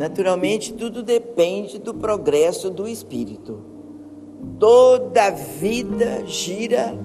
[0.00, 3.58] Naturalmente, tudo depende do progresso do espírito.
[4.58, 6.98] Toda a vida gira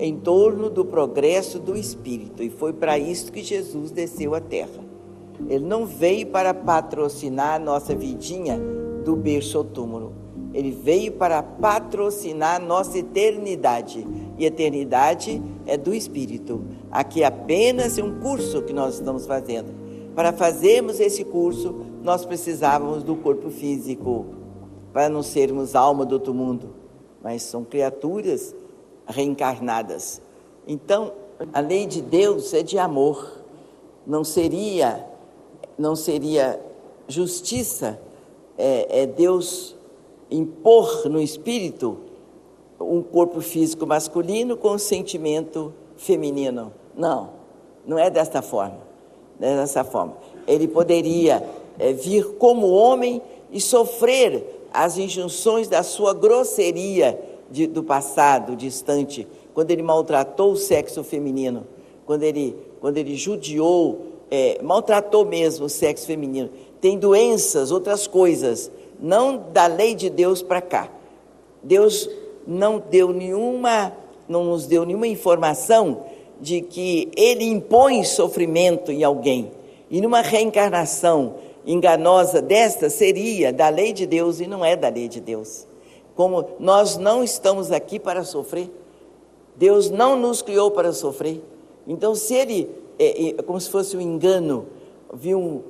[0.00, 4.82] em torno do progresso do espírito, e foi para isso que Jesus desceu à terra.
[5.48, 8.58] Ele não veio para patrocinar a nossa vidinha
[9.04, 10.12] do berço ao túmulo.
[10.52, 14.04] Ele veio para patrocinar a nossa eternidade.
[14.36, 16.64] E eternidade é do Espírito.
[16.90, 19.83] Aqui é apenas um curso que nós estamos fazendo.
[20.14, 24.26] Para fazermos esse curso, nós precisávamos do corpo físico,
[24.92, 26.70] para não sermos alma do outro mundo,
[27.22, 28.54] mas são criaturas
[29.06, 30.22] reencarnadas.
[30.68, 31.12] Então,
[31.52, 33.40] a lei de Deus é de amor.
[34.06, 35.04] Não seria,
[35.76, 36.60] não seria
[37.08, 37.98] justiça
[38.56, 39.74] é, é Deus
[40.30, 41.98] impor no espírito
[42.80, 46.72] um corpo físico masculino com um sentimento feminino.
[46.94, 47.30] Não,
[47.86, 48.93] não é desta forma.
[49.38, 50.16] Não é dessa forma.
[50.46, 51.42] Ele poderia
[51.78, 53.20] é, vir como homem
[53.52, 57.18] e sofrer as injunções da sua grosseria
[57.50, 61.64] de, do passado distante, quando ele maltratou o sexo feminino,
[62.04, 66.50] quando ele, quando ele judiou, é, maltratou mesmo o sexo feminino
[66.84, 70.90] tem doenças, outras coisas, não da lei de Deus para cá.
[71.62, 72.06] Deus
[72.46, 73.90] não deu nenhuma,
[74.28, 76.04] não nos deu nenhuma informação
[76.40, 79.52] de que ele impõe sofrimento em alguém.
[79.90, 85.08] E numa reencarnação enganosa desta seria da lei de Deus e não é da lei
[85.08, 85.66] de Deus.
[86.14, 88.70] Como nós não estamos aqui para sofrer,
[89.56, 91.42] Deus não nos criou para sofrer.
[91.86, 94.66] Então, se ele, é, é, como se fosse um engano,
[95.12, 95.62] viu um,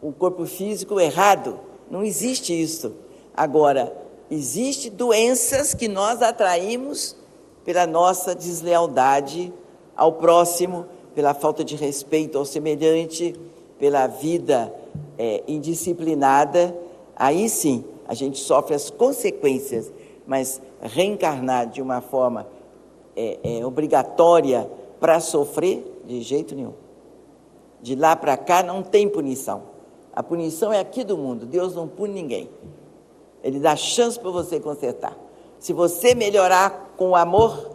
[0.00, 1.58] o corpo físico errado.
[1.90, 2.92] Não existe isso.
[3.34, 3.96] Agora,
[4.30, 7.16] existe doenças que nós atraímos
[7.64, 9.52] pela nossa deslealdade
[9.96, 13.34] ao próximo, pela falta de respeito ao semelhante,
[13.78, 14.72] pela vida
[15.18, 16.76] é, indisciplinada.
[17.16, 19.92] Aí sim, a gente sofre as consequências,
[20.26, 22.46] mas reencarnar de uma forma
[23.16, 24.68] é, é, obrigatória
[24.98, 26.74] para sofrer, de jeito nenhum.
[27.80, 29.62] De lá para cá não tem punição.
[30.14, 31.46] A punição é aqui do mundo.
[31.46, 32.48] Deus não pune ninguém.
[33.42, 35.16] Ele dá chance para você consertar.
[35.58, 37.70] Se você melhorar com o amor,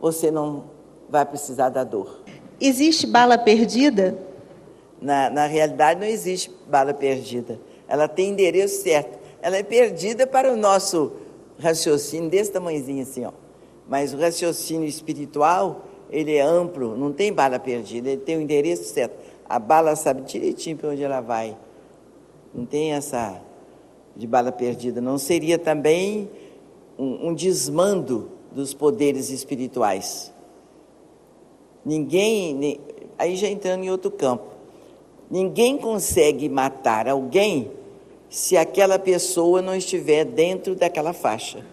[0.00, 0.64] você não
[1.10, 2.20] vai precisar da dor.
[2.60, 4.16] Existe bala perdida?
[5.00, 7.58] Na, na realidade, não existe bala perdida.
[7.88, 9.18] Ela tem endereço certo.
[9.42, 11.12] Ela é perdida para o nosso
[11.58, 13.32] raciocínio desse tamanhozinho assim, ó.
[13.88, 18.84] Mas o raciocínio espiritual, ele é amplo, não tem bala perdida, ele tem o endereço
[18.84, 19.18] certo.
[19.48, 21.56] A bala sabe direitinho para onde ela vai.
[22.54, 23.40] Não tem essa
[24.14, 25.00] de bala perdida.
[25.00, 26.30] Não seria também
[26.98, 30.32] um, um desmando dos poderes espirituais.
[31.84, 32.80] Ninguém,
[33.18, 34.44] aí já entrando em outro campo,
[35.30, 37.70] ninguém consegue matar alguém
[38.28, 41.64] se aquela pessoa não estiver dentro daquela faixa.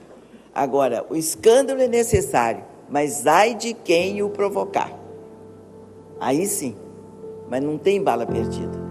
[0.53, 4.91] Agora, o escândalo é necessário, mas ai de quem o provocar.
[6.19, 6.75] Aí sim,
[7.47, 8.86] mas não tem bala perdida.